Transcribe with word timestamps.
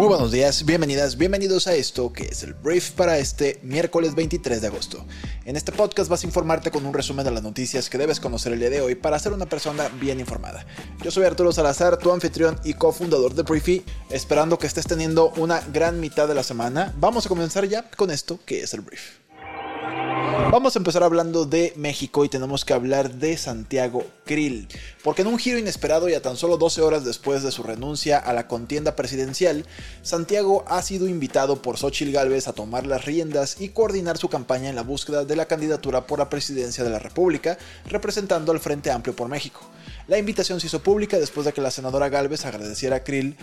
Muy 0.00 0.08
buenos 0.08 0.32
días, 0.32 0.64
bienvenidas, 0.64 1.18
bienvenidos 1.18 1.66
a 1.66 1.74
esto 1.74 2.10
que 2.10 2.24
es 2.24 2.42
el 2.42 2.54
brief 2.54 2.92
para 2.92 3.18
este 3.18 3.60
miércoles 3.62 4.14
23 4.14 4.62
de 4.62 4.66
agosto. 4.66 5.04
En 5.44 5.56
este 5.56 5.72
podcast 5.72 6.08
vas 6.08 6.24
a 6.24 6.26
informarte 6.26 6.70
con 6.70 6.86
un 6.86 6.94
resumen 6.94 7.22
de 7.22 7.30
las 7.30 7.42
noticias 7.42 7.90
que 7.90 7.98
debes 7.98 8.18
conocer 8.18 8.54
el 8.54 8.60
día 8.60 8.70
de 8.70 8.80
hoy 8.80 8.94
para 8.94 9.18
ser 9.18 9.34
una 9.34 9.44
persona 9.44 9.90
bien 10.00 10.18
informada. 10.18 10.64
Yo 11.02 11.10
soy 11.10 11.26
Arturo 11.26 11.52
Salazar, 11.52 11.98
tu 11.98 12.10
anfitrión 12.12 12.58
y 12.64 12.72
cofundador 12.72 13.34
de 13.34 13.42
Briefy, 13.42 13.84
esperando 14.08 14.58
que 14.58 14.68
estés 14.68 14.86
teniendo 14.86 15.32
una 15.36 15.60
gran 15.70 16.00
mitad 16.00 16.26
de 16.26 16.34
la 16.34 16.44
semana. 16.44 16.94
Vamos 16.96 17.26
a 17.26 17.28
comenzar 17.28 17.68
ya 17.68 17.90
con 17.90 18.10
esto 18.10 18.40
que 18.46 18.62
es 18.62 18.72
el 18.72 18.80
brief. 18.80 19.19
Vamos 20.50 20.74
a 20.74 20.80
empezar 20.80 21.04
hablando 21.04 21.44
de 21.44 21.72
México 21.76 22.24
y 22.24 22.28
tenemos 22.28 22.64
que 22.64 22.72
hablar 22.72 23.14
de 23.14 23.36
Santiago 23.36 24.04
Krill, 24.24 24.66
porque 25.04 25.22
en 25.22 25.28
un 25.28 25.38
giro 25.38 25.58
inesperado 25.58 26.08
y 26.08 26.14
a 26.14 26.22
tan 26.22 26.36
solo 26.36 26.56
12 26.56 26.82
horas 26.82 27.04
después 27.04 27.44
de 27.44 27.52
su 27.52 27.62
renuncia 27.62 28.18
a 28.18 28.32
la 28.32 28.48
contienda 28.48 28.96
presidencial, 28.96 29.64
Santiago 30.02 30.64
ha 30.66 30.82
sido 30.82 31.08
invitado 31.08 31.62
por 31.62 31.78
Xochitl 31.78 32.12
Gálvez 32.12 32.48
a 32.48 32.52
tomar 32.52 32.84
las 32.86 33.04
riendas 33.04 33.60
y 33.60 33.68
coordinar 33.68 34.18
su 34.18 34.28
campaña 34.28 34.68
en 34.68 34.76
la 34.76 34.82
búsqueda 34.82 35.24
de 35.24 35.36
la 35.36 35.46
candidatura 35.46 36.06
por 36.06 36.18
la 36.18 36.28
presidencia 36.28 36.82
de 36.82 36.90
la 36.90 36.98
República, 36.98 37.56
representando 37.86 38.50
al 38.50 38.58
Frente 38.58 38.90
Amplio 38.90 39.14
por 39.14 39.28
México. 39.28 39.60
La 40.08 40.18
invitación 40.18 40.60
se 40.60 40.66
hizo 40.66 40.82
pública 40.82 41.18
después 41.18 41.46
de 41.46 41.52
que 41.52 41.60
la 41.60 41.70
senadora 41.70 42.08
Gálvez 42.08 42.44
agradeciera 42.44 42.96
a 42.96 43.04
Krill 43.04 43.36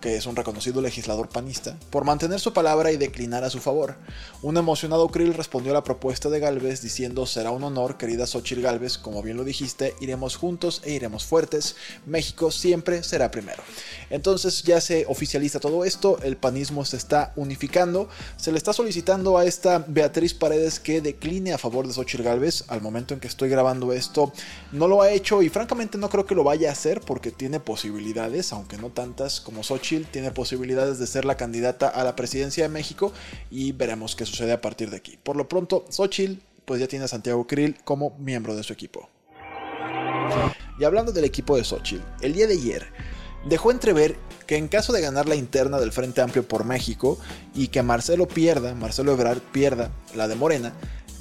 que 0.00 0.16
es 0.16 0.26
un 0.26 0.36
reconocido 0.36 0.80
legislador 0.80 1.28
panista, 1.28 1.78
por 1.90 2.04
mantener 2.04 2.40
su 2.40 2.52
palabra 2.52 2.92
y 2.92 2.96
declinar 2.96 3.44
a 3.44 3.50
su 3.50 3.60
favor. 3.60 3.96
Un 4.42 4.56
emocionado 4.56 5.08
Krill 5.08 5.34
respondió 5.34 5.72
a 5.72 5.74
la 5.74 5.84
propuesta 5.84 6.28
de 6.28 6.40
Galvez 6.40 6.82
diciendo 6.82 7.26
será 7.26 7.50
un 7.50 7.64
honor, 7.64 7.96
querida 7.96 8.26
Xochitl 8.26 8.60
Galvez, 8.62 8.98
como 8.98 9.22
bien 9.22 9.36
lo 9.36 9.44
dijiste, 9.44 9.94
iremos 10.00 10.36
juntos 10.36 10.82
e 10.84 10.92
iremos 10.92 11.24
fuertes, 11.24 11.76
México 12.06 12.50
siempre 12.50 13.02
será 13.02 13.30
primero. 13.30 13.62
Entonces 14.10 14.62
ya 14.62 14.80
se 14.80 15.06
oficializa 15.08 15.60
todo 15.60 15.84
esto, 15.84 16.18
el 16.22 16.36
panismo 16.36 16.84
se 16.84 16.96
está 16.96 17.32
unificando, 17.36 18.08
se 18.36 18.52
le 18.52 18.58
está 18.58 18.72
solicitando 18.72 19.38
a 19.38 19.44
esta 19.44 19.84
Beatriz 19.86 20.34
Paredes 20.34 20.80
que 20.80 21.00
decline 21.00 21.52
a 21.52 21.58
favor 21.58 21.86
de 21.86 21.94
Xochitl 21.94 22.24
Galvez, 22.24 22.64
al 22.68 22.82
momento 22.82 23.14
en 23.14 23.20
que 23.20 23.28
estoy 23.28 23.48
grabando 23.48 23.92
esto 23.92 24.32
no 24.72 24.88
lo 24.88 25.02
ha 25.02 25.10
hecho 25.10 25.42
y 25.42 25.48
francamente 25.48 25.98
no 25.98 26.10
creo 26.10 26.26
que 26.26 26.34
lo 26.34 26.44
vaya 26.44 26.68
a 26.68 26.72
hacer 26.72 27.00
porque 27.00 27.30
tiene 27.30 27.60
posibilidades, 27.60 28.52
aunque 28.52 28.76
no 28.76 28.90
tantas 28.90 29.40
como 29.40 29.62
Xochitl 29.62 29.93
tiene 30.02 30.30
posibilidades 30.30 30.98
de 30.98 31.06
ser 31.06 31.24
la 31.24 31.36
candidata 31.36 31.88
a 31.88 32.04
la 32.04 32.16
presidencia 32.16 32.64
de 32.64 32.68
México 32.68 33.12
y 33.50 33.72
veremos 33.72 34.16
qué 34.16 34.26
sucede 34.26 34.52
a 34.52 34.60
partir 34.60 34.90
de 34.90 34.96
aquí. 34.96 35.18
Por 35.22 35.36
lo 35.36 35.48
pronto, 35.48 35.84
Xochitl 35.88 36.40
pues 36.64 36.80
ya 36.80 36.88
tiene 36.88 37.04
a 37.04 37.08
Santiago 37.08 37.46
Krill 37.46 37.76
como 37.84 38.16
miembro 38.18 38.56
de 38.56 38.62
su 38.62 38.72
equipo. 38.72 39.08
Y 40.78 40.84
hablando 40.84 41.12
del 41.12 41.24
equipo 41.24 41.56
de 41.56 41.64
Xochitl, 41.64 42.02
el 42.22 42.32
día 42.32 42.46
de 42.46 42.54
ayer 42.54 42.86
dejó 43.48 43.70
entrever 43.70 44.16
que 44.46 44.56
en 44.56 44.68
caso 44.68 44.92
de 44.92 45.00
ganar 45.00 45.28
la 45.28 45.36
interna 45.36 45.78
del 45.78 45.92
Frente 45.92 46.20
Amplio 46.20 46.46
por 46.46 46.64
México 46.64 47.18
y 47.54 47.68
que 47.68 47.82
Marcelo 47.82 48.26
pierda, 48.26 48.74
Marcelo 48.74 49.12
Ebrard 49.12 49.40
pierda 49.40 49.90
la 50.14 50.28
de 50.28 50.34
Morena, 50.34 50.72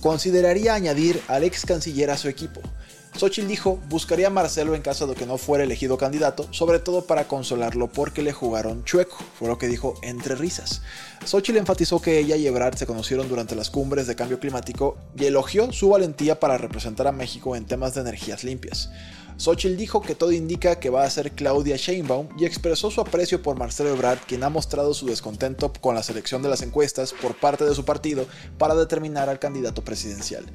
consideraría 0.01 0.73
añadir 0.73 1.21
al 1.27 1.44
ex 1.44 1.66
canciller 1.66 2.09
a 2.11 2.17
su 2.17 2.27
equipo. 2.27 2.61
Xochitl 3.16 3.47
dijo 3.47 3.80
buscaría 3.89 4.28
a 4.28 4.31
Marcelo 4.31 4.73
en 4.73 4.81
caso 4.81 5.06
de 5.06 5.16
que 5.16 5.25
no 5.25 5.38
fuera 5.38 5.64
elegido 5.64 5.97
candidato, 5.97 6.47
sobre 6.52 6.80
todo 6.80 7.06
para 7.06 7.28
consolarlo 7.28 7.88
porque 7.88 8.23
le 8.23 8.33
jugaron 8.33 8.83
chueco, 8.83 9.17
fue 9.38 9.47
lo 9.47 9.58
que 9.58 9.67
dijo 9.67 9.95
entre 10.02 10.36
risas. 10.36 10.81
Xochitl 11.25 11.58
enfatizó 11.58 12.02
que 12.02 12.17
ella 12.19 12.36
y 12.36 12.47
Ebrard 12.47 12.75
se 12.75 12.88
conocieron 12.88 13.30
durante 13.30 13.56
las 13.56 13.69
cumbres 13.69 14.08
de 14.08 14.16
cambio 14.16 14.39
climático 14.39 14.97
y 15.18 15.25
elogió 15.25 15.72
su 15.72 15.90
valentía 15.90 16.40
para 16.40 16.57
representar 16.57 17.07
a 17.07 17.12
México 17.12 17.56
en 17.56 17.66
temas 17.66 17.94
de 17.94 18.02
energías 18.02 18.44
limpias. 18.44 18.90
Xochitl 19.38 19.75
dijo 19.75 20.01
que 20.01 20.16
todo 20.16 20.31
indica 20.31 20.79
que 20.79 20.89
va 20.89 21.03
a 21.03 21.09
ser 21.09 21.31
Claudia 21.31 21.75
Sheinbaum 21.75 22.29
y 22.38 22.45
expresó 22.45 22.91
su 22.91 23.01
aprecio 23.01 23.41
por 23.41 23.57
Marcelo 23.57 23.89
Ebrard, 23.89 24.19
quien 24.27 24.44
ha 24.44 24.49
mostrado 24.49 24.94
su 24.94 25.05
descontento 25.05 25.71
con 25.81 25.95
la 25.95 26.03
selección 26.03 26.41
de 26.41 26.49
las 26.49 26.61
encuestas 26.61 27.13
por 27.13 27.35
parte 27.35 27.66
de 27.66 27.75
su 27.75 27.85
partido 27.85 28.25
para 28.57 28.75
determinar 28.75 29.29
al 29.29 29.39
candidato 29.39 29.83
presidencial. 29.83 30.45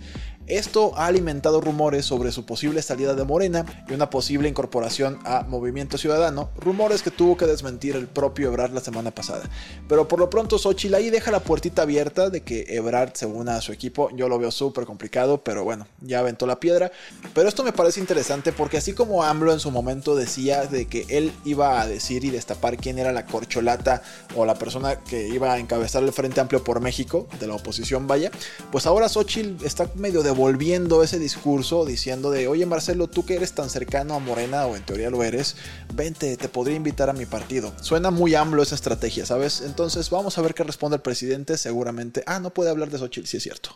Esto 0.49 0.97
ha 0.97 1.07
alimentado 1.07 1.61
rumores 1.61 2.07
sobre 2.07 2.33
su 2.33 2.47
posible 2.47 2.81
salida 2.81 3.15
de 3.15 3.23
Morena 3.23 3.85
y 3.87 3.93
una 3.93 4.09
posible 4.09 4.49
incorporación 4.49 5.19
a 5.25 5.43
Movimiento 5.43 5.99
Ciudadano, 5.99 6.49
rumores 6.57 7.03
que 7.03 7.11
tuvo 7.11 7.37
que 7.37 7.45
desmentir 7.45 7.97
el 7.97 8.07
propio 8.07 8.49
Ebrard 8.49 8.73
la 8.73 8.81
semana 8.81 9.11
pasada. 9.11 9.43
Pero 9.89 10.09
por 10.09 10.19
lo 10.19 10.31
pronto 10.31 10.59
Xochitl 10.59 10.95
ahí 10.95 11.11
deja 11.11 11.31
la 11.31 11.41
puertita 11.41 11.83
abierta 11.83 12.31
de 12.31 12.43
que 12.43 12.65
Ebrard 12.69 13.13
se 13.13 13.27
una 13.27 13.57
a 13.57 13.61
su 13.61 13.73
equipo, 13.73 14.09
yo 14.17 14.29
lo 14.29 14.39
veo 14.39 14.51
súper 14.51 14.87
complicado, 14.87 15.43
pero 15.45 15.65
bueno, 15.65 15.87
ya 16.01 16.21
aventó 16.21 16.47
la 16.47 16.61
piedra. 16.61 16.91
Pero 17.35 17.49
esto 17.49 17.63
me 17.63 17.73
parece 17.73 18.01
interesante 18.01 18.53
porque 18.53 18.68
así 18.77 18.93
como 18.93 19.23
AMLO 19.23 19.53
en 19.53 19.61
su 19.61 19.71
momento 19.71 20.15
decía 20.15 20.67
de 20.67 20.87
que 20.87 21.07
él 21.09 21.33
iba 21.45 21.81
a 21.81 21.87
decir 21.87 22.25
y 22.25 22.31
destapar 22.31 22.77
quién 22.77 22.99
era 22.99 23.13
la 23.13 23.27
corcholata 23.27 24.03
o 24.37 24.45
la 24.45 24.55
persona 24.55 24.97
que 24.97 25.29
iba 25.29 25.53
a 25.53 25.59
encabezar 25.59 26.03
el 26.03 26.13
Frente 26.13 26.41
Amplio 26.41 26.63
por 26.63 26.81
México, 26.81 27.27
de 27.41 27.47
la 27.47 27.55
oposición 27.55 28.07
vaya, 28.07 28.31
pues 28.71 28.87
ahora 28.87 29.09
Xochitl 29.09 29.65
está 29.65 29.91
medio 29.95 30.23
devolviendo 30.23 31.03
ese 31.03 31.19
discurso 31.19 31.85
diciendo 31.85 32.31
de, 32.31 32.49
oye 32.49 32.67
Marcelo, 32.67 33.09
tú 33.09 33.25
que 33.25 33.37
eres 33.37 33.53
tan 33.53 33.71
cercano 33.71 34.15
a 34.15 34.19
Morena 34.19 34.67
o 34.67 34.77
en 34.77 34.85
teoría 34.85 35.11
lo 35.11 35.23
eres, 35.23 35.57
vente, 35.95 36.37
te 36.37 36.49
podría 36.49 36.77
invitar 36.77 37.11
a 37.11 37.13
mi 37.13 37.27
partido. 37.27 37.73
Suena 37.81 38.11
muy 38.11 38.35
AMLO 38.35 38.63
esa 38.63 38.75
estrategia, 38.75 39.27
¿sabes? 39.27 39.63
Entonces 39.63 40.11
vamos 40.11 40.39
a 40.39 40.43
ver 40.43 40.55
qué 40.55 40.65
responde 40.65 40.97
el 40.97 41.03
presidente, 41.03 41.57
seguramente, 41.57 42.23
ah, 42.27 42.41
no 42.41 42.51
puede 42.51 42.71
hablar 42.71 42.91
de 42.91 42.99
Xochitl, 42.99 43.27
sí 43.27 43.37
es 43.39 43.43
cierto. 43.43 43.71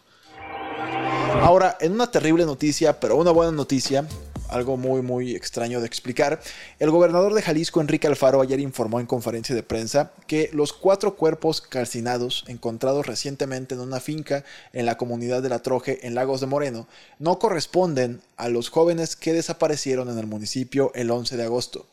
Ahora, 1.40 1.76
en 1.80 1.92
una 1.92 2.10
terrible 2.10 2.44
noticia, 2.44 3.00
pero 3.00 3.16
una 3.16 3.30
buena 3.30 3.52
noticia, 3.52 4.06
algo 4.52 4.76
muy 4.76 5.02
muy 5.02 5.34
extraño 5.34 5.80
de 5.80 5.86
explicar, 5.86 6.40
el 6.78 6.90
gobernador 6.90 7.34
de 7.34 7.42
Jalisco, 7.42 7.80
Enrique 7.80 8.06
Alfaro, 8.06 8.40
ayer 8.40 8.60
informó 8.60 9.00
en 9.00 9.06
conferencia 9.06 9.54
de 9.54 9.62
prensa 9.62 10.12
que 10.26 10.50
los 10.52 10.72
cuatro 10.72 11.16
cuerpos 11.16 11.60
calcinados 11.60 12.44
encontrados 12.46 13.06
recientemente 13.06 13.74
en 13.74 13.80
una 13.80 14.00
finca 14.00 14.44
en 14.72 14.86
la 14.86 14.96
comunidad 14.96 15.42
de 15.42 15.48
La 15.48 15.62
Troje, 15.62 16.06
en 16.06 16.14
Lagos 16.14 16.40
de 16.40 16.46
Moreno, 16.46 16.86
no 17.18 17.38
corresponden 17.38 18.20
a 18.36 18.48
los 18.48 18.68
jóvenes 18.68 19.16
que 19.16 19.32
desaparecieron 19.32 20.08
en 20.10 20.18
el 20.18 20.26
municipio 20.26 20.92
el 20.94 21.10
11 21.10 21.36
de 21.36 21.44
agosto. 21.44 21.86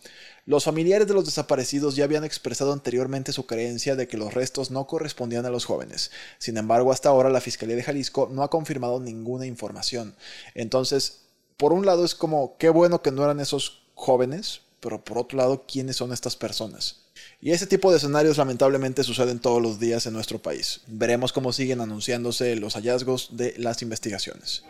Los 0.46 0.64
familiares 0.64 1.08
de 1.08 1.14
los 1.14 1.26
desaparecidos 1.26 1.96
ya 1.96 2.06
habían 2.06 2.24
expresado 2.24 2.74
anteriormente 2.74 3.34
su 3.34 3.46
creencia 3.46 3.96
de 3.96 4.08
que 4.08 4.18
los 4.18 4.34
restos 4.34 4.72
no 4.72 4.88
correspondían 4.88 5.46
a 5.46 5.52
los 5.52 5.66
jóvenes. 5.66 6.10
Sin 6.40 6.58
embargo, 6.58 6.92
hasta 6.92 7.10
ahora 7.10 7.30
la 7.30 7.40
Fiscalía 7.40 7.76
de 7.76 7.84
Jalisco 7.84 8.30
no 8.32 8.42
ha 8.42 8.50
confirmado 8.50 9.00
ninguna 9.00 9.46
información. 9.46 10.16
Entonces, 10.56 11.20
por 11.60 11.74
un 11.74 11.86
lado 11.86 12.06
es 12.06 12.16
como, 12.16 12.56
qué 12.58 12.70
bueno 12.70 13.02
que 13.02 13.12
no 13.12 13.22
eran 13.22 13.42
esos 13.42 13.82
jóvenes, 13.94 14.62
pero 14.80 15.04
por 15.04 15.18
otro 15.18 15.38
lado, 15.38 15.66
¿quiénes 15.68 15.98
son 15.98 16.14
estas 16.14 16.38
personas? 16.38 17.02
Y 17.42 17.52
ese 17.52 17.68
tipo 17.68 17.92
de 17.92 17.98
escenarios 17.98 18.38
lamentablemente 18.38 19.04
suceden 19.04 19.40
todos 19.40 19.62
los 19.62 19.78
días 19.78 20.06
en 20.06 20.14
nuestro 20.14 20.40
país. 20.40 20.80
Veremos 20.88 21.34
cómo 21.34 21.52
siguen 21.52 21.82
anunciándose 21.82 22.56
los 22.56 22.76
hallazgos 22.76 23.32
de 23.34 23.56
las 23.58 23.82
investigaciones. 23.82 24.64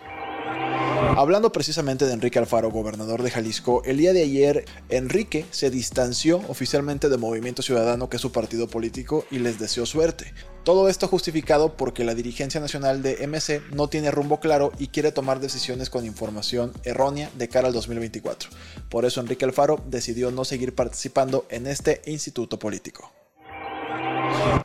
Hablando 1.16 1.52
precisamente 1.52 2.06
de 2.06 2.14
Enrique 2.14 2.40
Alfaro, 2.40 2.72
gobernador 2.72 3.24
de 3.24 3.32
Jalisco, 3.32 3.82
el 3.84 3.98
día 3.98 4.14
de 4.14 4.24
ayer 4.24 4.66
Enrique 4.90 5.46
se 5.52 5.70
distanció 5.70 6.42
oficialmente 6.48 7.10
de 7.10 7.18
Movimiento 7.18 7.62
Ciudadano, 7.62 8.10
que 8.10 8.16
es 8.16 8.22
su 8.22 8.32
partido 8.32 8.68
político, 8.68 9.26
y 9.30 9.40
les 9.40 9.60
deseó 9.60 9.86
suerte. 9.86 10.34
Todo 10.64 10.88
esto 10.88 11.08
justificado 11.08 11.76
porque 11.76 12.04
la 12.04 12.16
dirigencia 12.16 12.62
nacional 12.62 13.02
de 13.02 13.28
MC 13.28 13.62
no 13.74 13.90
tiene 13.90 14.12
rumbo 14.12 14.40
claro 14.40 14.72
y 14.78 14.88
quiere 14.88 15.12
tomar 15.12 15.40
decisiones 15.40 15.90
con 15.90 16.06
información 16.06 16.72
errónea 16.84 17.30
de 17.36 17.50
cara 17.50 17.68
al 17.68 17.74
2024. 17.74 18.50
Por 18.90 19.06
eso 19.06 19.20
Enrique 19.20 19.46
Alfaro 19.46 19.84
decidió 19.88 20.32
no 20.32 20.46
seguir 20.46 20.76
participando 20.76 21.46
en 21.50 21.68
este 21.68 22.02
instituto 22.06 22.60
político. 22.60 23.12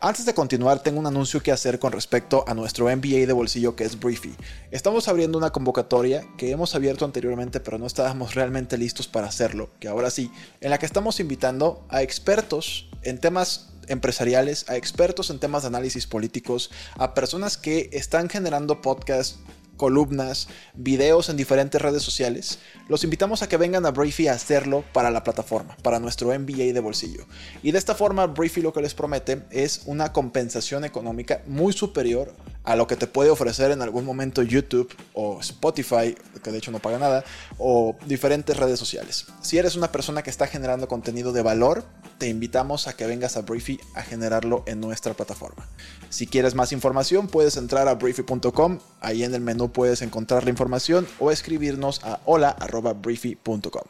Antes 0.00 0.26
de 0.26 0.34
continuar, 0.34 0.82
tengo 0.82 1.00
un 1.00 1.06
anuncio 1.06 1.42
que 1.42 1.50
hacer 1.50 1.78
con 1.78 1.90
respecto 1.90 2.44
a 2.46 2.54
nuestro 2.54 2.84
MBA 2.94 3.26
de 3.26 3.32
bolsillo 3.32 3.74
que 3.74 3.84
es 3.84 3.98
Briefy. 3.98 4.34
Estamos 4.70 5.08
abriendo 5.08 5.38
una 5.38 5.50
convocatoria 5.50 6.26
que 6.36 6.50
hemos 6.50 6.74
abierto 6.74 7.04
anteriormente 7.04 7.58
pero 7.58 7.78
no 7.78 7.86
estábamos 7.86 8.34
realmente 8.34 8.76
listos 8.76 9.08
para 9.08 9.26
hacerlo, 9.26 9.70
que 9.80 9.88
ahora 9.88 10.10
sí, 10.10 10.30
en 10.60 10.70
la 10.70 10.78
que 10.78 10.86
estamos 10.86 11.20
invitando 11.20 11.86
a 11.88 12.02
expertos 12.02 12.90
en 13.02 13.18
temas 13.18 13.70
empresariales, 13.88 14.68
a 14.68 14.76
expertos 14.76 15.30
en 15.30 15.38
temas 15.38 15.62
de 15.62 15.68
análisis 15.68 16.06
políticos, 16.06 16.70
a 16.96 17.14
personas 17.14 17.56
que 17.56 17.90
están 17.92 18.28
generando 18.28 18.80
podcasts 18.80 19.38
columnas, 19.84 20.48
videos 20.72 21.28
en 21.28 21.36
diferentes 21.36 21.78
redes 21.78 22.02
sociales, 22.02 22.58
los 22.88 23.04
invitamos 23.04 23.42
a 23.42 23.50
que 23.50 23.58
vengan 23.58 23.84
a 23.84 23.90
Briefy 23.90 24.28
a 24.28 24.32
hacerlo 24.32 24.82
para 24.94 25.10
la 25.10 25.22
plataforma, 25.22 25.76
para 25.82 26.00
nuestro 26.00 26.28
MBA 26.28 26.72
de 26.72 26.80
bolsillo. 26.80 27.26
Y 27.62 27.70
de 27.72 27.76
esta 27.76 27.94
forma, 27.94 28.26
Briefy 28.26 28.62
lo 28.62 28.72
que 28.72 28.80
les 28.80 28.94
promete 28.94 29.42
es 29.50 29.82
una 29.84 30.10
compensación 30.10 30.86
económica 30.86 31.42
muy 31.46 31.74
superior 31.74 32.32
a 32.62 32.76
lo 32.76 32.86
que 32.86 32.96
te 32.96 33.06
puede 33.06 33.28
ofrecer 33.28 33.72
en 33.72 33.82
algún 33.82 34.06
momento 34.06 34.42
YouTube 34.42 34.90
o 35.12 35.38
Spotify, 35.40 36.16
que 36.42 36.50
de 36.50 36.56
hecho 36.56 36.70
no 36.70 36.78
paga 36.78 36.98
nada, 36.98 37.22
o 37.58 37.94
diferentes 38.06 38.56
redes 38.56 38.78
sociales. 38.78 39.26
Si 39.42 39.58
eres 39.58 39.76
una 39.76 39.92
persona 39.92 40.22
que 40.22 40.30
está 40.30 40.46
generando 40.46 40.88
contenido 40.88 41.34
de 41.34 41.42
valor, 41.42 41.84
te 42.16 42.28
invitamos 42.28 42.88
a 42.88 42.96
que 42.96 43.06
vengas 43.06 43.36
a 43.36 43.42
Briefy 43.42 43.78
a 43.94 44.00
generarlo 44.00 44.62
en 44.64 44.80
nuestra 44.80 45.12
plataforma. 45.12 45.68
Si 46.08 46.26
quieres 46.26 46.54
más 46.54 46.72
información, 46.72 47.26
puedes 47.26 47.58
entrar 47.58 47.86
a 47.86 47.94
briefy.com, 47.96 48.78
ahí 49.00 49.24
en 49.24 49.34
el 49.34 49.40
menú 49.40 49.72
puedes 49.74 50.00
encontrar 50.00 50.44
la 50.44 50.50
información 50.50 51.06
o 51.18 51.30
escribirnos 51.30 52.02
a 52.02 52.20
hola.briefy.com. 52.24 53.82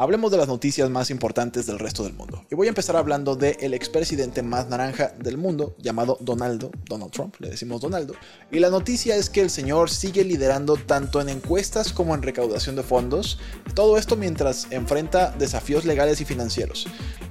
Hablemos 0.00 0.30
de 0.30 0.36
las 0.36 0.46
noticias 0.46 0.88
más 0.90 1.10
importantes 1.10 1.66
del 1.66 1.80
resto 1.80 2.04
del 2.04 2.12
mundo. 2.12 2.44
Y 2.48 2.54
voy 2.54 2.68
a 2.68 2.70
empezar 2.70 2.94
hablando 2.94 3.34
del 3.34 3.56
el 3.58 3.74
expresidente 3.74 4.44
más 4.44 4.68
naranja 4.68 5.08
del 5.18 5.36
mundo, 5.36 5.74
llamado 5.76 6.18
Donaldo, 6.20 6.70
Donald 6.88 7.10
Trump, 7.10 7.34
le 7.40 7.50
decimos 7.50 7.80
Donaldo. 7.80 8.14
Y 8.52 8.60
la 8.60 8.70
noticia 8.70 9.16
es 9.16 9.28
que 9.28 9.40
el 9.40 9.50
señor 9.50 9.90
sigue 9.90 10.22
liderando 10.22 10.76
tanto 10.76 11.20
en 11.20 11.28
encuestas 11.28 11.92
como 11.92 12.14
en 12.14 12.22
recaudación 12.22 12.76
de 12.76 12.84
fondos, 12.84 13.40
todo 13.74 13.98
esto 13.98 14.14
mientras 14.14 14.68
enfrenta 14.70 15.32
desafíos 15.32 15.84
legales 15.84 16.20
y 16.20 16.24
financieros. 16.24 16.86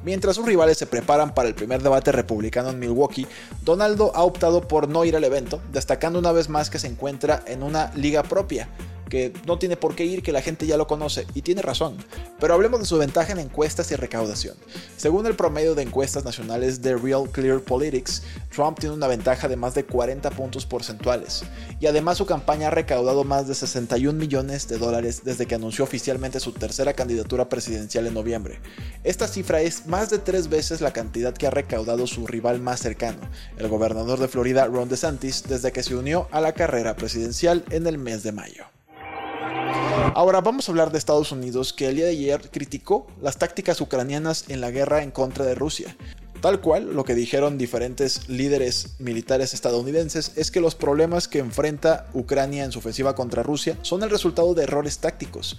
Mientras 0.08 0.38
sus 0.38 0.46
rivales 0.46 0.78
se 0.78 0.86
preparan 0.86 1.34
para 1.34 1.50
el 1.50 1.54
primer 1.54 1.84
debate 1.84 2.14
republicano 2.14 2.70
en 2.70 2.80
Milwaukee, 2.80 3.28
Donaldo 3.66 4.14
ha 4.16 4.24
optado 4.24 4.66
por 4.66 4.88
no 4.88 5.04
ir 5.04 5.18
al 5.18 5.26
evento, 5.26 5.60
destacando 5.74 6.18
una 6.18 6.32
vez 6.32 6.48
más 6.48 6.70
que 6.70 6.80
se 6.80 6.88
encuentra 6.88 7.44
en 7.46 7.62
una 7.62 7.92
liga 7.94 8.24
propia 8.24 8.70
que 9.10 9.34
no 9.46 9.60
tiene 9.60 9.78
por 9.78 9.96
qué 9.96 10.06
ir, 10.06 10.22
que 10.22 10.32
la 10.32 10.42
gente 10.42 10.68
ya 10.68 10.78
lo 10.78 10.88
conoce, 10.88 11.26
y 11.34 11.42
tiene 11.42 11.62
razón. 11.62 11.98
Pero 12.40 12.54
hablemos 12.54 12.80
de 12.80 12.86
su 12.86 12.98
ventaja 12.98 13.32
en 13.32 13.40
encuestas 13.40 13.92
y 13.92 13.96
recaudación. 13.96 14.56
Según 14.98 15.26
el 15.26 15.36
promedio 15.36 15.76
de 15.76 15.84
encuestas 15.84 16.26
nacionales 16.26 16.82
de 16.82 16.96
Real 16.96 17.30
Clear 17.32 17.60
Politics, 17.62 18.24
Trump 18.54 18.80
tiene 18.80 18.96
una 18.96 19.08
ventaja 19.08 19.48
de 19.48 19.56
más 19.56 19.74
de 19.74 19.86
40 19.86 20.30
puntos 20.32 20.66
porcentuales, 20.66 21.44
y 21.80 21.88
además 21.88 22.18
su 22.18 22.26
campaña 22.26 22.68
ha 22.68 22.72
recaudado 22.72 23.24
más 23.24 23.48
de 23.48 23.56
61 23.56 24.18
millones 24.18 24.68
de 24.68 24.78
dólares 24.78 25.22
desde 25.24 25.46
que 25.46 25.56
anunció 25.56 25.84
oficialmente 25.84 26.40
su 26.40 26.52
tercera 26.52 26.94
candidatura 26.94 27.50
presidencial 27.50 28.08
en 28.08 28.14
noviembre. 28.14 28.60
Esta 29.04 29.28
cifra 29.28 29.62
es 29.62 29.86
más 29.88 30.10
de 30.10 30.20
tres 30.20 30.50
veces 30.50 30.82
la 30.82 30.94
cantidad 30.94 31.34
que 31.34 31.48
ha 31.48 31.52
recaudado 31.52 32.08
su 32.08 32.28
rival 32.28 32.60
más 32.62 32.80
cercano, 32.80 33.20
el 33.58 33.68
gobernador 33.68 34.20
de 34.20 34.28
Florida 34.28 34.66
Ron 34.66 34.90
DeSantis, 34.90 35.44
desde 35.48 35.72
que 35.72 35.84
se 35.84 35.96
unió 35.96 36.28
a 36.32 36.42
la 36.42 36.54
carrera 36.54 36.96
presidencial 36.96 37.64
en 37.70 37.88
el 37.88 37.98
mes 37.98 38.24
de 38.24 38.32
mayo. 38.32 38.77
Ahora 40.16 40.42
vamos 40.42 40.68
a 40.68 40.72
hablar 40.72 40.92
de 40.92 40.98
Estados 40.98 41.32
Unidos 41.32 41.74
que 41.74 41.88
el 41.88 41.96
día 41.96 42.06
de 42.06 42.12
ayer 42.12 42.50
criticó 42.52 43.08
las 43.22 43.38
tácticas 43.38 43.82
ucranianas 43.82 44.46
en 44.48 44.62
la 44.62 44.72
guerra 44.72 45.04
en 45.04 45.12
contra 45.12 45.46
de 45.46 45.56
Rusia. 45.56 45.96
Tal 46.42 46.62
cual, 46.62 46.94
lo 46.94 47.04
que 47.04 47.16
dijeron 47.16 47.58
diferentes 47.58 48.30
líderes 48.30 48.96
militares 49.00 49.54
estadounidenses 49.54 50.34
es 50.36 50.52
que 50.52 50.60
los 50.60 50.76
problemas 50.76 51.28
que 51.28 51.40
enfrenta 51.40 52.08
Ucrania 52.14 52.64
en 52.64 52.72
su 52.72 52.80
ofensiva 52.80 53.16
contra 53.16 53.44
Rusia 53.44 53.78
son 53.82 54.04
el 54.04 54.10
resultado 54.10 54.54
de 54.54 54.64
errores 54.64 55.00
tácticos 55.00 55.58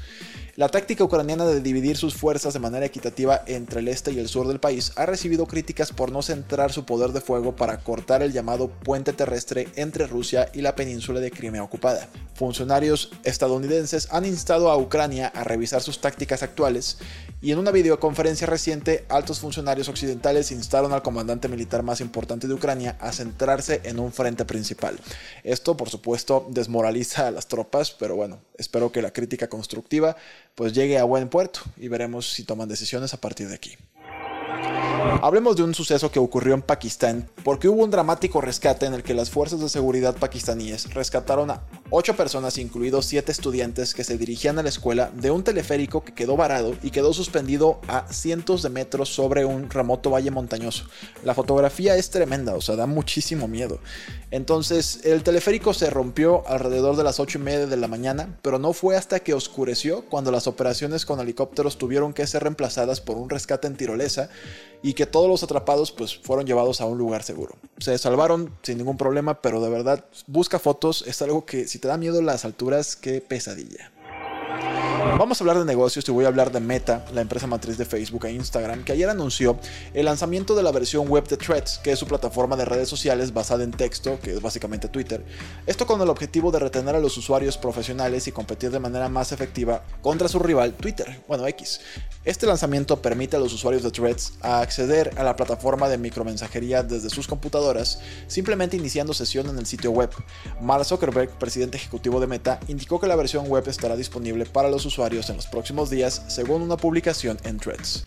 la 0.58 0.68
táctica 0.68 1.04
ucraniana 1.04 1.46
de 1.46 1.60
dividir 1.60 1.96
sus 1.96 2.16
fuerzas 2.16 2.52
de 2.52 2.58
manera 2.58 2.84
equitativa 2.84 3.44
entre 3.46 3.78
el 3.78 3.86
este 3.86 4.10
y 4.10 4.18
el 4.18 4.26
sur 4.26 4.48
del 4.48 4.58
país 4.58 4.90
ha 4.96 5.06
recibido 5.06 5.46
críticas 5.46 5.92
por 5.92 6.10
no 6.10 6.20
centrar 6.20 6.72
su 6.72 6.84
poder 6.84 7.12
de 7.12 7.20
fuego 7.20 7.54
para 7.54 7.78
cortar 7.78 8.24
el 8.24 8.32
llamado 8.32 8.66
puente 8.68 9.12
terrestre 9.12 9.68
entre 9.76 10.08
Rusia 10.08 10.50
y 10.52 10.62
la 10.62 10.74
península 10.74 11.20
de 11.20 11.30
Crimea 11.30 11.62
ocupada. 11.62 12.08
Funcionarios 12.34 13.12
estadounidenses 13.22 14.08
han 14.10 14.24
instado 14.24 14.72
a 14.72 14.76
Ucrania 14.76 15.28
a 15.28 15.44
revisar 15.44 15.80
sus 15.80 16.00
tácticas 16.00 16.42
actuales 16.42 16.98
y 17.40 17.52
en 17.52 17.60
una 17.60 17.70
videoconferencia 17.70 18.48
reciente 18.48 19.06
altos 19.08 19.38
funcionarios 19.38 19.88
occidentales 19.88 20.50
instaron 20.50 20.92
al 20.92 21.02
comandante 21.02 21.46
militar 21.46 21.84
más 21.84 22.00
importante 22.00 22.48
de 22.48 22.54
Ucrania 22.54 22.96
a 22.98 23.12
centrarse 23.12 23.80
en 23.84 24.00
un 24.00 24.12
frente 24.12 24.44
principal. 24.44 24.98
Esto 25.44 25.76
por 25.76 25.88
supuesto 25.88 26.48
desmoraliza 26.50 27.28
a 27.28 27.30
las 27.30 27.46
tropas, 27.46 27.92
pero 27.92 28.16
bueno, 28.16 28.40
espero 28.56 28.90
que 28.90 29.02
la 29.02 29.12
crítica 29.12 29.48
constructiva 29.48 30.16
pues 30.58 30.72
llegue 30.72 30.98
a 30.98 31.04
buen 31.04 31.28
puerto 31.28 31.60
y 31.76 31.86
veremos 31.86 32.32
si 32.32 32.42
toman 32.42 32.68
decisiones 32.68 33.14
a 33.14 33.20
partir 33.20 33.48
de 33.48 33.54
aquí. 33.54 33.76
Hablemos 35.22 35.54
de 35.54 35.62
un 35.62 35.72
suceso 35.72 36.10
que 36.10 36.18
ocurrió 36.18 36.52
en 36.54 36.62
Pakistán 36.62 37.30
porque 37.48 37.66
hubo 37.66 37.82
un 37.82 37.90
dramático 37.90 38.42
rescate 38.42 38.84
en 38.84 38.92
el 38.92 39.02
que 39.02 39.14
las 39.14 39.30
fuerzas 39.30 39.58
de 39.60 39.70
seguridad 39.70 40.14
pakistaníes 40.14 40.92
rescataron 40.92 41.50
a 41.50 41.62
ocho 41.88 42.14
personas, 42.14 42.58
incluidos 42.58 43.06
siete 43.06 43.32
estudiantes 43.32 43.94
que 43.94 44.04
se 44.04 44.18
dirigían 44.18 44.58
a 44.58 44.62
la 44.62 44.68
escuela, 44.68 45.10
de 45.14 45.30
un 45.30 45.42
teleférico 45.42 46.04
que 46.04 46.12
quedó 46.12 46.36
varado 46.36 46.74
y 46.82 46.90
quedó 46.90 47.14
suspendido 47.14 47.80
a 47.88 48.12
cientos 48.12 48.62
de 48.62 48.68
metros 48.68 49.08
sobre 49.08 49.46
un 49.46 49.70
remoto 49.70 50.10
valle 50.10 50.30
montañoso. 50.30 50.84
La 51.24 51.32
fotografía 51.32 51.96
es 51.96 52.10
tremenda, 52.10 52.54
o 52.54 52.60
sea, 52.60 52.76
da 52.76 52.84
muchísimo 52.84 53.48
miedo. 53.48 53.80
Entonces, 54.30 55.00
el 55.04 55.22
teleférico 55.22 55.72
se 55.72 55.88
rompió 55.88 56.46
alrededor 56.48 56.96
de 56.96 57.04
las 57.04 57.18
ocho 57.18 57.38
y 57.38 57.40
media 57.40 57.66
de 57.66 57.76
la 57.78 57.88
mañana, 57.88 58.38
pero 58.42 58.58
no 58.58 58.74
fue 58.74 58.94
hasta 58.94 59.20
que 59.20 59.32
oscureció 59.32 60.04
cuando 60.10 60.30
las 60.30 60.46
operaciones 60.46 61.06
con 61.06 61.18
helicópteros 61.18 61.78
tuvieron 61.78 62.12
que 62.12 62.26
ser 62.26 62.42
reemplazadas 62.42 63.00
por 63.00 63.16
un 63.16 63.30
rescate 63.30 63.66
en 63.68 63.76
tirolesa 63.78 64.28
y 64.82 64.92
que 64.92 65.06
todos 65.06 65.28
los 65.28 65.42
atrapados 65.42 65.92
pues 65.92 66.18
fueron 66.18 66.46
llevados 66.46 66.82
a 66.82 66.84
un 66.84 66.98
lugar 66.98 67.22
seguro. 67.22 67.37
Se 67.78 67.96
salvaron 67.98 68.52
sin 68.62 68.78
ningún 68.78 68.96
problema, 68.96 69.40
pero 69.40 69.60
de 69.60 69.70
verdad 69.70 70.04
busca 70.26 70.58
fotos, 70.58 71.04
es 71.06 71.22
algo 71.22 71.44
que 71.46 71.66
si 71.66 71.78
te 71.78 71.88
da 71.88 71.96
miedo 71.96 72.20
las 72.22 72.44
alturas, 72.44 72.96
qué 72.96 73.20
pesadilla. 73.20 73.92
Vamos 75.18 75.40
a 75.40 75.42
hablar 75.42 75.58
de 75.58 75.64
negocios 75.64 76.08
y 76.08 76.12
voy 76.12 76.26
a 76.26 76.28
hablar 76.28 76.52
de 76.52 76.60
Meta, 76.60 77.04
la 77.12 77.22
empresa 77.22 77.48
matriz 77.48 77.76
de 77.76 77.84
Facebook 77.84 78.24
e 78.26 78.30
Instagram, 78.30 78.84
que 78.84 78.92
ayer 78.92 79.10
anunció 79.10 79.58
el 79.92 80.04
lanzamiento 80.04 80.54
de 80.54 80.62
la 80.62 80.70
versión 80.70 81.08
web 81.08 81.26
de 81.26 81.36
Threads, 81.36 81.80
que 81.82 81.90
es 81.90 81.98
su 81.98 82.06
plataforma 82.06 82.54
de 82.54 82.64
redes 82.64 82.88
sociales 82.88 83.34
basada 83.34 83.64
en 83.64 83.72
texto, 83.72 84.20
que 84.22 84.34
es 84.34 84.40
básicamente 84.40 84.86
Twitter. 84.86 85.24
Esto 85.66 85.88
con 85.88 86.00
el 86.00 86.08
objetivo 86.08 86.52
de 86.52 86.60
retener 86.60 86.94
a 86.94 87.00
los 87.00 87.16
usuarios 87.16 87.58
profesionales 87.58 88.28
y 88.28 88.32
competir 88.32 88.70
de 88.70 88.78
manera 88.78 89.08
más 89.08 89.32
efectiva 89.32 89.82
contra 90.02 90.28
su 90.28 90.38
rival 90.38 90.74
Twitter, 90.74 91.20
bueno 91.26 91.48
X. 91.48 91.80
Este 92.24 92.46
lanzamiento 92.46 93.02
permite 93.02 93.34
a 93.34 93.40
los 93.40 93.52
usuarios 93.52 93.82
de 93.82 93.90
Threads 93.90 94.34
acceder 94.40 95.10
a 95.16 95.24
la 95.24 95.34
plataforma 95.34 95.88
de 95.88 95.98
micromensajería 95.98 96.84
desde 96.84 97.10
sus 97.10 97.26
computadoras, 97.26 97.98
simplemente 98.28 98.76
iniciando 98.76 99.12
sesión 99.12 99.48
en 99.48 99.58
el 99.58 99.66
sitio 99.66 99.90
web. 99.90 100.10
Mark 100.60 100.84
Zuckerberg, 100.84 101.30
presidente 101.40 101.76
ejecutivo 101.76 102.20
de 102.20 102.28
Meta, 102.28 102.60
indicó 102.68 103.00
que 103.00 103.08
la 103.08 103.16
versión 103.16 103.48
web 103.48 103.66
estará 103.66 103.96
disponible 103.96 104.46
para 104.46 104.70
los 104.70 104.86
usuarios 104.86 105.07
en 105.08 105.36
los 105.36 105.46
próximos 105.46 105.88
días, 105.88 106.22
según 106.28 106.60
una 106.60 106.76
publicación 106.76 107.38
en 107.44 107.58
Threads. 107.58 108.04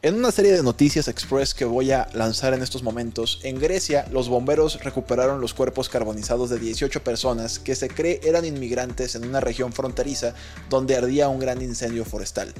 En 0.00 0.14
una 0.14 0.30
serie 0.30 0.52
de 0.52 0.62
noticias 0.62 1.08
express 1.08 1.54
que 1.54 1.64
voy 1.64 1.90
a 1.90 2.06
lanzar 2.14 2.54
en 2.54 2.62
estos 2.62 2.84
momentos, 2.84 3.40
en 3.42 3.58
Grecia 3.58 4.06
los 4.12 4.28
bomberos 4.28 4.82
recuperaron 4.84 5.40
los 5.40 5.52
cuerpos 5.52 5.88
carbonizados 5.88 6.50
de 6.50 6.60
18 6.60 7.02
personas 7.02 7.58
que 7.58 7.74
se 7.74 7.88
cree 7.88 8.20
eran 8.22 8.44
inmigrantes 8.44 9.16
en 9.16 9.26
una 9.26 9.40
región 9.40 9.72
fronteriza 9.72 10.34
donde 10.70 10.96
ardía 10.96 11.28
un 11.28 11.40
gran 11.40 11.60
incendio 11.60 12.04
forestal. 12.04 12.54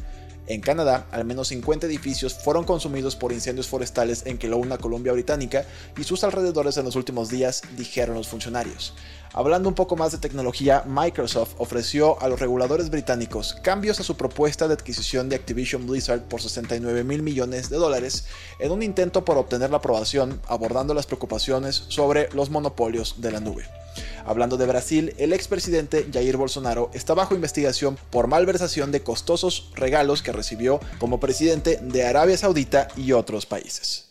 En 0.50 0.60
Canadá, 0.60 1.06
al 1.12 1.24
menos 1.24 1.46
50 1.46 1.86
edificios 1.86 2.34
fueron 2.34 2.64
consumidos 2.64 3.14
por 3.14 3.30
incendios 3.30 3.68
forestales 3.68 4.26
en 4.26 4.36
Kelowna, 4.36 4.78
Columbia 4.78 5.12
Británica, 5.12 5.64
y 5.96 6.02
sus 6.02 6.24
alrededores 6.24 6.76
en 6.76 6.86
los 6.86 6.96
últimos 6.96 7.28
días, 7.28 7.62
dijeron 7.76 8.16
los 8.16 8.26
funcionarios. 8.26 8.92
Hablando 9.32 9.68
un 9.68 9.76
poco 9.76 9.94
más 9.94 10.10
de 10.10 10.18
tecnología, 10.18 10.82
Microsoft 10.88 11.54
ofreció 11.58 12.20
a 12.20 12.28
los 12.28 12.40
reguladores 12.40 12.90
británicos 12.90 13.54
cambios 13.62 14.00
a 14.00 14.02
su 14.02 14.16
propuesta 14.16 14.66
de 14.66 14.74
adquisición 14.74 15.28
de 15.28 15.36
Activision 15.36 15.86
Blizzard 15.86 16.22
por 16.22 16.42
69 16.42 17.04
mil 17.04 17.22
millones 17.22 17.70
de 17.70 17.76
dólares 17.76 18.26
en 18.58 18.72
un 18.72 18.82
intento 18.82 19.24
por 19.24 19.38
obtener 19.38 19.70
la 19.70 19.76
aprobación, 19.76 20.40
abordando 20.48 20.94
las 20.94 21.06
preocupaciones 21.06 21.84
sobre 21.86 22.28
los 22.32 22.50
monopolios 22.50 23.20
de 23.20 23.30
la 23.30 23.38
nube. 23.38 23.79
Hablando 24.24 24.56
de 24.56 24.66
Brasil, 24.66 25.14
el 25.18 25.32
expresidente 25.32 26.08
Jair 26.12 26.36
Bolsonaro 26.36 26.90
está 26.94 27.14
bajo 27.14 27.34
investigación 27.34 27.98
por 28.10 28.26
malversación 28.26 28.92
de 28.92 29.02
costosos 29.02 29.70
regalos 29.74 30.22
que 30.22 30.32
recibió 30.32 30.80
como 30.98 31.20
presidente 31.20 31.78
de 31.82 32.06
Arabia 32.06 32.36
Saudita 32.36 32.88
y 32.96 33.12
otros 33.12 33.46
países. 33.46 34.10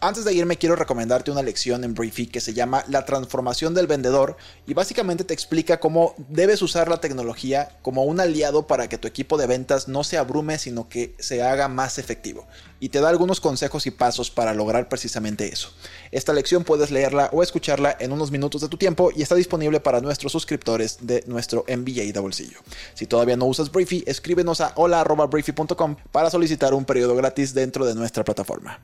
Antes 0.00 0.24
de 0.24 0.32
irme 0.32 0.58
quiero 0.58 0.76
recomendarte 0.76 1.32
una 1.32 1.42
lección 1.42 1.82
en 1.82 1.92
Briefy 1.92 2.28
que 2.28 2.40
se 2.40 2.54
llama 2.54 2.84
La 2.86 3.04
transformación 3.04 3.74
del 3.74 3.88
vendedor 3.88 4.36
y 4.64 4.72
básicamente 4.72 5.24
te 5.24 5.34
explica 5.34 5.80
cómo 5.80 6.14
debes 6.28 6.62
usar 6.62 6.88
la 6.88 7.00
tecnología 7.00 7.76
como 7.82 8.04
un 8.04 8.20
aliado 8.20 8.68
para 8.68 8.88
que 8.88 8.96
tu 8.96 9.08
equipo 9.08 9.36
de 9.36 9.48
ventas 9.48 9.88
no 9.88 10.04
se 10.04 10.16
abrume 10.16 10.58
sino 10.58 10.88
que 10.88 11.16
se 11.18 11.42
haga 11.42 11.66
más 11.66 11.98
efectivo. 11.98 12.46
Y 12.78 12.90
te 12.90 13.00
da 13.00 13.08
algunos 13.08 13.40
consejos 13.40 13.88
y 13.88 13.90
pasos 13.90 14.30
para 14.30 14.54
lograr 14.54 14.88
precisamente 14.88 15.52
eso. 15.52 15.72
Esta 16.12 16.32
lección 16.32 16.62
puedes 16.62 16.92
leerla 16.92 17.28
o 17.32 17.42
escucharla 17.42 17.96
en 17.98 18.12
unos 18.12 18.30
minutos 18.30 18.60
de 18.60 18.68
tu 18.68 18.76
tiempo 18.76 19.10
y 19.16 19.22
está 19.22 19.34
disponible 19.34 19.80
para 19.80 20.00
nuestros 20.00 20.30
suscriptores 20.30 20.98
de 21.00 21.24
nuestro 21.26 21.64
MBA 21.68 22.12
de 22.12 22.20
bolsillo. 22.20 22.60
Si 22.94 23.06
todavía 23.06 23.36
no 23.36 23.46
usas 23.46 23.72
Briefy, 23.72 24.04
escríbenos 24.06 24.60
a 24.60 24.74
hola.briefy.com 24.76 25.96
para 26.12 26.30
solicitar 26.30 26.72
un 26.72 26.84
periodo 26.84 27.16
gratis 27.16 27.52
dentro 27.52 27.84
de 27.84 27.96
nuestra 27.96 28.22
plataforma. 28.22 28.78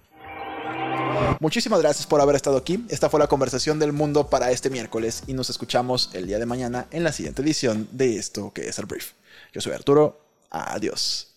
Muchísimas 1.41 1.81
gracias 1.81 2.07
por 2.07 2.21
haber 2.21 2.37
estado 2.37 2.57
aquí. 2.57 2.85
Esta 2.89 3.11
fue 3.11 3.21
la 3.21 3.27
conversación 3.27 3.79
del 3.79 3.93
mundo 3.93 4.29
para 4.29 4.51
este 4.51 4.71
miércoles 4.71 5.23
y 5.27 5.35
nos 5.35 5.51
escuchamos 5.51 6.11
el 6.13 6.27
día 6.27 6.39
de 6.39 6.47
mañana 6.47 6.87
en 6.91 7.05
la 7.05 7.13
siguiente 7.13 7.43
edición 7.43 7.89
de 7.93 8.17
esto 8.17 8.53
que 8.53 8.69
es 8.69 8.79
el 8.79 8.87
brief. 8.87 9.13
Yo 9.53 9.61
soy 9.61 9.73
Arturo. 9.73 10.21
Adiós. 10.51 11.35